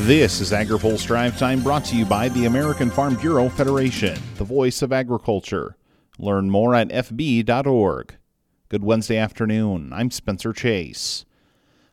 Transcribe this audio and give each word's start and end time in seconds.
This 0.00 0.42
is 0.42 0.52
AgriPulse 0.52 1.06
Drive 1.06 1.38
Time 1.38 1.62
brought 1.62 1.86
to 1.86 1.96
you 1.96 2.04
by 2.04 2.28
the 2.28 2.44
American 2.44 2.90
Farm 2.90 3.14
Bureau 3.16 3.48
Federation, 3.48 4.16
the 4.36 4.44
voice 4.44 4.82
of 4.82 4.92
agriculture. 4.92 5.74
Learn 6.18 6.50
more 6.50 6.74
at 6.74 6.90
fb.org. 6.90 8.14
Good 8.68 8.84
Wednesday 8.84 9.16
afternoon. 9.16 9.94
I'm 9.94 10.10
Spencer 10.10 10.52
Chase. 10.52 11.24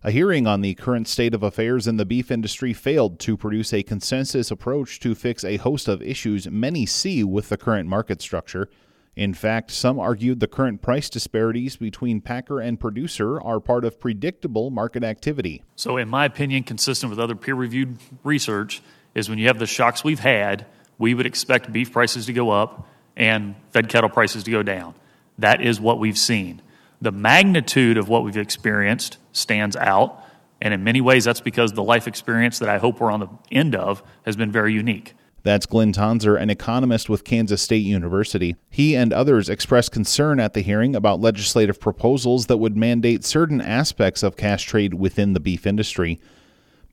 A 0.04 0.12
hearing 0.12 0.46
on 0.46 0.60
the 0.60 0.76
current 0.76 1.08
state 1.08 1.34
of 1.34 1.44
affairs 1.44 1.88
in 1.88 1.96
the 1.96 2.06
beef 2.06 2.30
industry 2.30 2.74
failed 2.74 3.20
to 3.20 3.38
produce 3.38 3.74
a 3.74 3.84
consensus 3.84 4.52
approach 4.52 5.00
to 5.00 5.16
fix 5.16 5.46
a 5.46 5.56
host 5.58 5.88
of 5.88 6.02
issues 6.02 6.48
many 6.50 6.86
see 6.86 7.24
with 7.24 7.48
the 7.48 7.58
current 7.58 7.88
market 7.88 8.22
structure. 8.22 8.70
In 9.16 9.34
fact, 9.36 9.70
some 9.70 10.00
argued 10.00 10.40
the 10.40 10.48
current 10.48 10.82
price 10.82 11.08
disparities 11.10 11.76
between 11.76 12.20
packer 12.20 12.60
and 12.60 12.80
producer 12.80 13.40
are 13.40 13.60
part 13.60 13.86
of 13.86 14.00
predictable 14.00 14.72
market 14.72 15.04
activity. 15.04 15.64
So, 15.76 15.98
in 15.98 16.10
my 16.10 16.26
opinion, 16.26 16.64
consistent 16.64 17.12
with 17.12 17.20
other 17.20 17.36
peer 17.36 17.54
reviewed 17.54 17.98
research, 18.24 18.82
is 19.14 19.30
when 19.30 19.38
you 19.38 19.48
have 19.48 19.60
the 19.60 19.68
shocks 19.68 20.04
we've 20.04 20.20
had, 20.20 20.66
we 20.98 21.14
would 21.14 21.26
expect 21.26 21.72
beef 21.72 21.92
prices 21.92 22.26
to 22.26 22.34
go 22.34 22.50
up 22.50 22.88
and 23.16 23.56
fed 23.72 23.90
cattle 23.90 24.10
prices 24.10 24.44
to 24.44 24.52
go 24.52 24.64
down. 24.64 24.96
That 25.38 25.62
is 25.62 25.80
what 25.80 26.00
we've 26.00 26.18
seen. 26.18 26.62
The 27.02 27.12
magnitude 27.12 27.98
of 27.98 28.10
what 28.10 28.24
we've 28.24 28.38
experienced 28.38 29.18
stands 29.32 29.76
out, 29.76 30.24
and 30.62 30.74
in 30.74 30.84
many 30.84 31.02
ways, 31.02 31.26
that's 31.26 31.42
because 31.42 31.74
the 31.74 31.84
life 31.84 32.08
experience 32.08 32.60
that 32.60 32.70
I 32.70 32.78
hope 32.78 33.00
we're 33.00 33.12
on 33.12 33.20
the 33.20 33.30
end 33.52 33.76
of 33.76 34.02
has 34.26 34.36
been 34.36 34.52
very 34.52 34.74
unique. 34.74 35.14
That's 35.44 35.66
Glynn 35.66 35.92
Tonsor, 35.92 36.38
an 36.38 36.50
economist 36.50 37.10
with 37.10 37.26
Kansas 37.26 37.62
State 37.62 37.86
University. 37.86 38.56
He 38.70 38.96
and 38.96 39.12
others 39.12 39.50
expressed 39.50 39.92
concern 39.92 40.40
at 40.40 40.54
the 40.54 40.62
hearing 40.62 40.96
about 40.96 41.20
legislative 41.20 41.82
proposals 41.82 42.46
that 42.46 42.58
would 42.58 42.78
mandate 42.78 43.26
certain 43.26 43.60
aspects 43.60 44.24
of 44.24 44.38
cash 44.38 44.64
trade 44.64 44.94
within 44.94 45.34
the 45.34 45.42
beef 45.42 45.68
industry. 45.68 46.22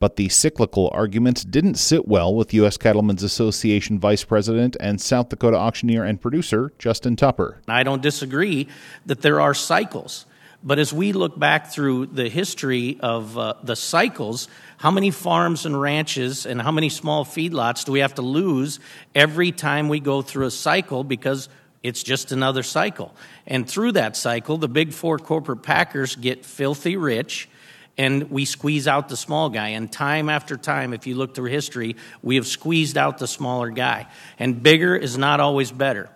But 0.00 0.16
the 0.16 0.30
cyclical 0.30 0.90
argument 0.92 1.48
didn't 1.50 1.76
sit 1.76 2.08
well 2.08 2.34
with 2.34 2.52
U.S. 2.54 2.76
Cattlemen's 2.76 3.22
Association 3.22 4.00
Vice 4.00 4.24
President 4.24 4.76
and 4.80 5.00
South 5.00 5.28
Dakota 5.28 5.56
auctioneer 5.56 6.02
and 6.02 6.20
producer 6.20 6.72
Justin 6.78 7.14
Tupper. 7.14 7.60
I 7.68 7.84
don't 7.84 8.02
disagree 8.02 8.66
that 9.06 9.20
there 9.20 9.40
are 9.40 9.54
cycles. 9.54 10.26
But 10.62 10.78
as 10.78 10.92
we 10.92 11.12
look 11.12 11.38
back 11.38 11.68
through 11.68 12.06
the 12.06 12.28
history 12.28 12.98
of 13.00 13.38
uh, 13.38 13.54
the 13.62 13.76
cycles, 13.76 14.46
how 14.76 14.90
many 14.90 15.10
farms 15.10 15.64
and 15.64 15.80
ranches 15.80 16.44
and 16.44 16.60
how 16.60 16.70
many 16.70 16.90
small 16.90 17.24
feedlots 17.24 17.86
do 17.86 17.92
we 17.92 18.00
have 18.00 18.14
to 18.16 18.22
lose 18.22 18.78
every 19.14 19.52
time 19.52 19.88
we 19.88 20.00
go 20.00 20.20
through 20.20 20.46
a 20.46 20.50
cycle 20.50 21.02
because 21.02 21.48
it's 21.82 22.02
just 22.02 22.30
another 22.30 22.62
cycle? 22.62 23.14
And 23.46 23.68
through 23.68 23.92
that 23.92 24.16
cycle, 24.16 24.58
the 24.58 24.68
big 24.68 24.92
four 24.92 25.18
corporate 25.18 25.62
packers 25.62 26.14
get 26.14 26.44
filthy 26.44 26.98
rich 26.98 27.48
and 27.96 28.30
we 28.30 28.44
squeeze 28.44 28.86
out 28.86 29.08
the 29.08 29.16
small 29.16 29.48
guy. 29.48 29.68
And 29.68 29.90
time 29.90 30.28
after 30.28 30.58
time, 30.58 30.92
if 30.92 31.06
you 31.06 31.14
look 31.14 31.34
through 31.34 31.50
history, 31.50 31.96
we 32.22 32.36
have 32.36 32.46
squeezed 32.46 32.98
out 32.98 33.18
the 33.18 33.26
smaller 33.26 33.70
guy. 33.70 34.08
And 34.38 34.62
bigger 34.62 34.94
is 34.94 35.16
not 35.16 35.40
always 35.40 35.72
better. 35.72 36.10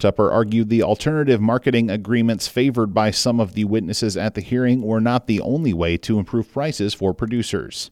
Tupper 0.00 0.30
argued 0.30 0.68
the 0.68 0.82
alternative 0.82 1.40
marketing 1.40 1.90
agreements 1.90 2.48
favored 2.48 2.92
by 2.92 3.10
some 3.10 3.38
of 3.38 3.54
the 3.54 3.64
witnesses 3.64 4.16
at 4.16 4.34
the 4.34 4.40
hearing 4.40 4.82
were 4.82 5.00
not 5.00 5.26
the 5.26 5.40
only 5.40 5.72
way 5.72 5.96
to 5.98 6.18
improve 6.18 6.52
prices 6.52 6.94
for 6.94 7.14
producers. 7.14 7.90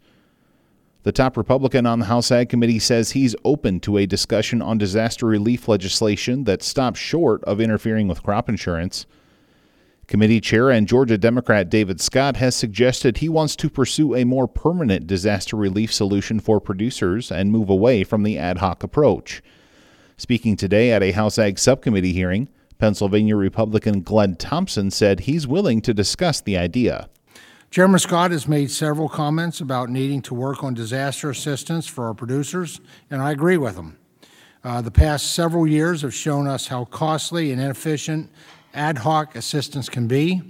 The 1.04 1.12
top 1.12 1.36
Republican 1.36 1.86
on 1.86 2.00
the 2.00 2.06
House 2.06 2.32
Ag 2.32 2.48
Committee 2.48 2.80
says 2.80 3.12
he's 3.12 3.36
open 3.44 3.78
to 3.80 3.98
a 3.98 4.06
discussion 4.06 4.60
on 4.60 4.78
disaster 4.78 5.26
relief 5.26 5.68
legislation 5.68 6.44
that 6.44 6.62
stops 6.62 6.98
short 6.98 7.44
of 7.44 7.60
interfering 7.60 8.08
with 8.08 8.22
crop 8.22 8.48
insurance. 8.48 9.06
Committee 10.08 10.40
Chair 10.40 10.70
and 10.70 10.88
Georgia 10.88 11.18
Democrat 11.18 11.68
David 11.68 12.00
Scott 12.00 12.36
has 12.36 12.56
suggested 12.56 13.18
he 13.18 13.28
wants 13.28 13.54
to 13.56 13.70
pursue 13.70 14.14
a 14.14 14.24
more 14.24 14.48
permanent 14.48 15.06
disaster 15.06 15.56
relief 15.56 15.92
solution 15.92 16.40
for 16.40 16.60
producers 16.60 17.30
and 17.30 17.52
move 17.52 17.68
away 17.68 18.02
from 18.04 18.22
the 18.22 18.38
ad 18.38 18.58
hoc 18.58 18.82
approach. 18.82 19.42
Speaking 20.20 20.56
today 20.56 20.90
at 20.90 21.00
a 21.00 21.12
House 21.12 21.38
Ag 21.38 21.60
Subcommittee 21.60 22.12
hearing, 22.12 22.48
Pennsylvania 22.78 23.36
Republican 23.36 24.02
Glenn 24.02 24.34
Thompson 24.34 24.90
said 24.90 25.20
he's 25.20 25.46
willing 25.46 25.80
to 25.82 25.94
discuss 25.94 26.40
the 26.40 26.58
idea. 26.58 27.08
Chairman 27.70 28.00
Scott 28.00 28.32
has 28.32 28.48
made 28.48 28.72
several 28.72 29.08
comments 29.08 29.60
about 29.60 29.90
needing 29.90 30.20
to 30.22 30.34
work 30.34 30.64
on 30.64 30.74
disaster 30.74 31.30
assistance 31.30 31.86
for 31.86 32.06
our 32.08 32.14
producers, 32.14 32.80
and 33.12 33.22
I 33.22 33.30
agree 33.30 33.58
with 33.58 33.76
him. 33.76 33.96
Uh, 34.64 34.80
the 34.80 34.90
past 34.90 35.34
several 35.34 35.68
years 35.68 36.02
have 36.02 36.12
shown 36.12 36.48
us 36.48 36.66
how 36.66 36.86
costly 36.86 37.52
and 37.52 37.60
inefficient 37.60 38.28
ad 38.74 38.98
hoc 38.98 39.36
assistance 39.36 39.88
can 39.88 40.08
be. 40.08 40.42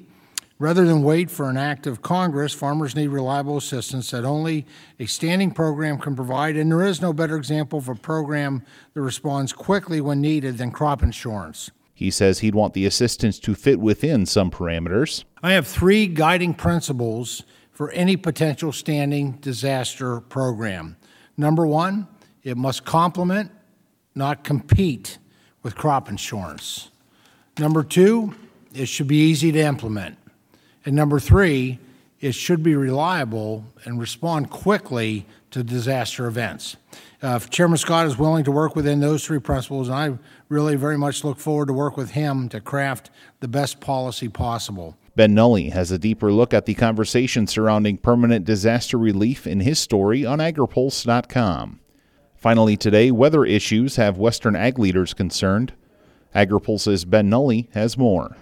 Rather 0.61 0.85
than 0.85 1.05
wait 1.05 1.31
for 1.31 1.49
an 1.49 1.57
act 1.57 1.87
of 1.87 2.03
Congress, 2.03 2.53
farmers 2.53 2.97
need 2.97 3.09
reliable 3.09 3.57
assistance 3.57 4.11
that 4.11 4.25
only 4.25 4.67
a 4.99 5.07
standing 5.07 5.53
program 5.53 5.99
can 5.99 6.17
provide, 6.17 6.57
and 6.57 6.73
there 6.73 6.85
is 6.85 7.01
no 7.01 7.13
better 7.13 7.37
example 7.37 7.79
of 7.79 7.89
a 7.89 7.95
program 7.95 8.65
that 8.93 9.01
responds 9.01 9.53
quickly 9.53 10.01
when 10.01 10.21
needed 10.21 10.59
than 10.59 10.73
crop 10.73 11.01
insurance. 11.01 11.71
He 11.95 12.11
says 12.11 12.41
he'd 12.41 12.57
want 12.57 12.75
the 12.75 12.87
assistance 12.87 13.39
to 13.41 13.55
fit 13.55 13.79
within 13.79 14.27
some 14.27 14.51
parameters. 14.51 15.25
I 15.43 15.53
have 15.53 15.67
three 15.67 16.09
guiding 16.09 16.55
principles 16.55 17.45
for 17.71 17.93
any 17.93 18.17
potential 18.17 18.73
standing 18.73 19.33
disaster 19.33 20.21
program. 20.21 20.97
Number 21.37 21.67
one, 21.67 22.09
it 22.43 22.57
must 22.57 22.85
complement, 22.85 23.53
not 24.17 24.43
compete 24.43 25.19
with 25.63 25.77
crop 25.77 26.09
insurance. 26.09 26.91
Number 27.59 27.85
two, 27.85 28.35
it 28.75 28.87
should 28.87 29.07
be 29.07 29.19
easy 29.19 29.53
to 29.53 29.61
implement. 29.61 30.19
And 30.85 30.95
number 30.95 31.21
three, 31.21 31.79
it 32.21 32.33
should 32.33 32.63
be 32.63 32.75
reliable 32.75 33.65
and 33.85 34.01
respond 34.01 34.51
quickly 34.51 35.27
to 35.51 35.63
disaster 35.63 36.27
events. 36.27 36.77
Uh, 37.23 37.35
if 37.37 37.51
Chairman 37.51 37.79
Scott 37.79 38.07
is 38.07 38.19
willing 38.19 38.45
to 38.45 38.53
work 38.53 38.77
within 38.77 39.01
those 39.01 39.25
three 39.25 39.39
principles, 39.39 39.89
and 39.89 39.97
I 39.97 40.19
really 40.49 40.77
very 40.77 40.99
much 40.99 41.25
look 41.25 41.39
forward 41.39 41.67
to 41.67 41.73
work 41.73 41.97
with 41.97 42.11
him 42.11 42.49
to 42.51 42.61
craft 42.61 43.11
the 43.41 43.49
best 43.49 43.81
policy 43.81 44.29
possible. 44.29 44.97
Ben 45.17 45.35
Nuelle 45.35 45.71
has 45.71 45.91
a 45.91 45.99
deeper 45.99 46.33
look 46.33 46.55
at 46.55 46.67
the 46.67 46.75
conversation 46.75 47.47
surrounding 47.47 47.99
permanent 47.99 48.45
disaster 48.45 48.97
relief 48.97 49.47
in 49.47 49.61
his 49.61 49.79
story 49.79 50.25
on 50.25 50.39
agripulse.com. 50.39 51.81
Finally, 52.37 52.77
today, 52.77 53.11
weather 53.11 53.45
issues 53.45 53.97
have 53.97 54.17
Western 54.17 54.55
ag 54.55 54.79
leaders 54.79 55.13
concerned. 55.13 55.73
AgriPulse's 56.37 57.05
Ben 57.05 57.29
Nuelle 57.29 57.65
has 57.73 57.99
more. 57.99 58.37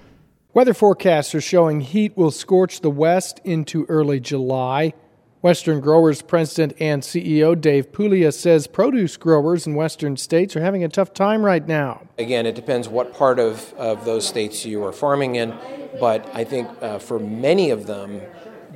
Weather 0.57 0.73
forecasts 0.73 1.35
are 1.35 1.41
showing 1.43 1.83
heat 1.83 2.17
will 2.17 2.31
scorch 2.31 2.81
the 2.81 2.89
west 2.89 3.43
into 3.45 3.85
early 3.91 4.21
July. 4.21 4.95
Western 5.43 5.83
Growers 5.83 6.23
President 6.23 6.73
and 6.81 7.03
CEO 7.03 7.61
Dave 7.61 7.93
Puglia 7.93 8.33
says 8.33 8.67
produce 8.67 9.19
growers 9.19 9.67
in 9.67 9.75
western 9.75 10.17
states 10.17 10.57
are 10.57 10.63
having 10.63 10.83
a 10.83 10.89
tough 10.89 11.13
time 11.13 11.45
right 11.45 11.69
now. 11.69 12.07
Again, 12.17 12.47
it 12.47 12.55
depends 12.55 12.89
what 12.89 13.13
part 13.13 13.39
of, 13.39 13.75
of 13.75 14.07
those 14.07 14.27
states 14.27 14.65
you 14.65 14.83
are 14.83 14.93
farming 14.93 15.35
in, 15.35 15.55
but 16.01 16.27
I 16.35 16.45
think 16.45 16.71
uh, 16.81 17.01
for 17.01 17.19
many 17.19 17.69
of 17.69 17.87
them, 17.87 18.23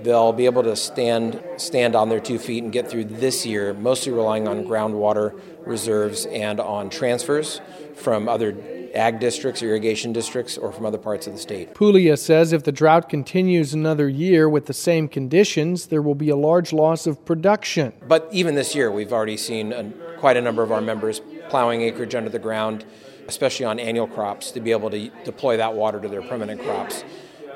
they'll 0.02 0.34
be 0.34 0.44
able 0.44 0.64
to 0.64 0.76
stand 0.76 1.42
stand 1.56 1.96
on 1.96 2.10
their 2.10 2.20
two 2.20 2.38
feet 2.38 2.62
and 2.62 2.70
get 2.70 2.90
through 2.90 3.04
this 3.04 3.46
year, 3.46 3.72
mostly 3.72 4.12
relying 4.12 4.46
on 4.46 4.64
groundwater 4.64 5.40
reserves 5.64 6.26
and 6.26 6.60
on 6.60 6.90
transfers 6.90 7.62
from 7.94 8.28
other 8.28 8.52
ag 8.94 9.20
districts, 9.20 9.62
irrigation 9.62 10.12
districts, 10.12 10.58
or 10.58 10.72
from 10.72 10.86
other 10.86 10.98
parts 10.98 11.26
of 11.26 11.32
the 11.32 11.38
state. 11.38 11.74
Puglia 11.74 12.16
says 12.16 12.52
if 12.52 12.64
the 12.64 12.72
drought 12.72 13.08
continues 13.08 13.74
another 13.74 14.08
year 14.08 14.48
with 14.48 14.66
the 14.66 14.74
same 14.74 15.08
conditions, 15.08 15.86
there 15.86 16.02
will 16.02 16.14
be 16.14 16.30
a 16.30 16.36
large 16.36 16.72
loss 16.72 17.06
of 17.06 17.24
production. 17.24 17.92
But 18.06 18.28
even 18.32 18.54
this 18.54 18.74
year, 18.74 18.90
we've 18.90 19.12
already 19.12 19.36
seen 19.36 19.72
a, 19.72 19.84
quite 20.18 20.36
a 20.36 20.40
number 20.40 20.62
of 20.62 20.72
our 20.72 20.80
members 20.80 21.20
plowing 21.48 21.82
acreage 21.82 22.14
under 22.14 22.30
the 22.30 22.38
ground, 22.38 22.84
especially 23.26 23.66
on 23.66 23.78
annual 23.78 24.06
crops, 24.06 24.50
to 24.52 24.60
be 24.60 24.70
able 24.70 24.90
to 24.90 25.10
deploy 25.24 25.56
that 25.56 25.74
water 25.74 26.00
to 26.00 26.08
their 26.08 26.22
permanent 26.22 26.62
crops 26.62 27.04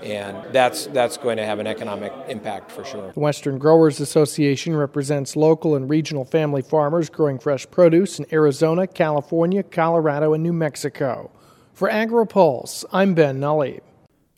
and 0.05 0.53
that's 0.53 0.87
that's 0.87 1.17
going 1.17 1.39
to 1.39 1.47
have 1.47 1.59
an 1.59 1.67
economic 1.67 2.13
impact 2.29 2.71
for 2.71 2.85
sure. 2.85 3.11
The 3.13 3.21
Western 3.21 3.59
Growers 3.59 4.01
Association 4.01 4.77
represents 4.77 5.35
local 5.35 5.75
and 5.75 5.89
regional 5.89 6.25
family 6.25 6.62
farmers 6.62 7.09
growing 7.09 7.39
fresh 7.39 7.69
produce 7.71 8.19
in 8.19 8.27
Arizona, 8.33 8.87
California, 8.87 9.62
Colorado, 9.62 10.35
and 10.35 10.43
New 10.43 10.53
Mexico. 10.53 11.31
For 11.73 11.89
AgriPulse, 11.89 12.85
I'm 12.93 13.15
Ben 13.15 13.41
Nuelle. 13.41 13.81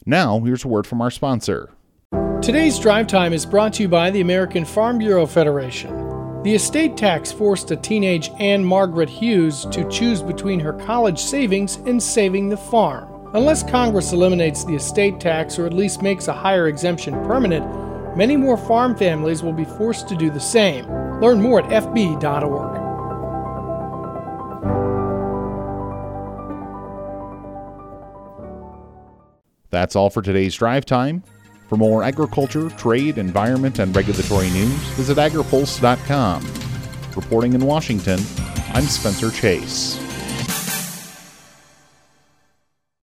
Now, 0.06 0.40
here's 0.40 0.64
a 0.64 0.68
word 0.68 0.86
from 0.86 1.02
our 1.02 1.10
sponsor. 1.10 1.70
Today's 2.40 2.78
drive 2.78 3.08
time 3.08 3.32
is 3.32 3.44
brought 3.44 3.72
to 3.74 3.82
you 3.82 3.88
by 3.88 4.10
the 4.10 4.20
American 4.20 4.64
Farm 4.64 4.98
Bureau 4.98 5.26
Federation. 5.26 6.42
The 6.44 6.54
estate 6.54 6.96
tax 6.96 7.32
forced 7.32 7.72
a 7.72 7.76
teenage 7.76 8.30
Anne 8.38 8.64
Margaret 8.64 9.08
Hughes 9.08 9.66
to 9.72 9.88
choose 9.90 10.22
between 10.22 10.60
her 10.60 10.74
college 10.74 11.18
savings 11.18 11.76
and 11.86 12.00
saving 12.00 12.50
the 12.50 12.56
farm. 12.56 13.15
Unless 13.34 13.68
Congress 13.68 14.12
eliminates 14.12 14.64
the 14.64 14.74
estate 14.74 15.20
tax 15.20 15.58
or 15.58 15.66
at 15.66 15.72
least 15.72 16.02
makes 16.02 16.28
a 16.28 16.32
higher 16.32 16.68
exemption 16.68 17.14
permanent, 17.24 18.16
many 18.16 18.36
more 18.36 18.56
farm 18.56 18.96
families 18.96 19.42
will 19.42 19.52
be 19.52 19.64
forced 19.64 20.08
to 20.08 20.16
do 20.16 20.30
the 20.30 20.40
same. 20.40 20.86
Learn 21.20 21.40
more 21.40 21.60
at 21.60 21.84
fb.org. 21.84 22.76
That's 29.70 29.96
all 29.96 30.08
for 30.08 30.22
today's 30.22 30.54
drive 30.54 30.86
time. 30.86 31.22
For 31.68 31.76
more 31.76 32.04
agriculture, 32.04 32.70
trade, 32.70 33.18
environment, 33.18 33.80
and 33.80 33.94
regulatory 33.94 34.48
news, 34.50 34.70
visit 34.94 35.18
agripulse.com. 35.18 36.46
Reporting 37.16 37.54
in 37.54 37.64
Washington, 37.64 38.20
I'm 38.72 38.84
Spencer 38.84 39.30
Chase. 39.32 40.05